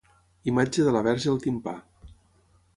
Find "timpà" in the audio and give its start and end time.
1.45-1.77